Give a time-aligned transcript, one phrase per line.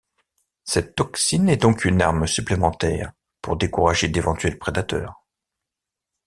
[0.63, 5.23] Cette toxine est donc une arme supplémentaire, pour décourager d'éventuels prédateurs.